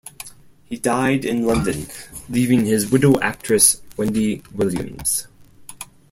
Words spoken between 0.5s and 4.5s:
He died in London leaving his widow actress Wendy